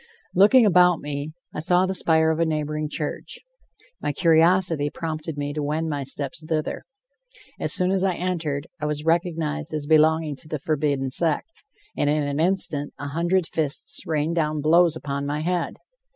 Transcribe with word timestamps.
Looking 0.33 0.65
about 0.65 0.99
me, 0.99 1.33
I 1.53 1.59
saw 1.59 1.85
the 1.85 1.93
spire 1.93 2.31
of 2.31 2.39
a 2.39 2.43
neighboring 2.47 2.89
church. 2.89 3.37
My 4.01 4.11
curiosity 4.11 4.89
prompted 4.89 5.37
me 5.37 5.53
to 5.53 5.61
wend 5.61 5.91
my 5.91 6.03
steps 6.05 6.43
thither. 6.43 6.85
As 7.59 7.71
soon 7.71 7.91
as 7.91 8.03
I 8.03 8.15
entered, 8.15 8.65
I 8.81 8.87
was 8.87 9.05
recognized 9.05 9.75
as 9.75 9.85
belonging 9.85 10.37
to 10.37 10.47
the 10.47 10.57
forbidden 10.57 11.11
sect, 11.11 11.63
and 11.95 12.09
in 12.09 12.23
an 12.23 12.39
instant 12.39 12.93
a 12.97 13.09
hundred 13.09 13.45
fists 13.47 14.01
rained 14.07 14.35
down 14.35 14.59
blows 14.59 14.95
upon 14.95 15.27
my 15.27 15.41
head. 15.41 15.75